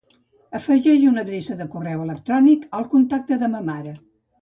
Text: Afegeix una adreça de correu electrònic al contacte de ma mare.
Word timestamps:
Afegeix 0.59 1.03
una 1.09 1.21
adreça 1.27 1.59
de 1.61 1.69
correu 1.75 2.03
electrònic 2.07 2.67
al 2.81 2.91
contacte 2.97 3.43
de 3.45 3.55
ma 3.57 3.65
mare. 3.73 3.97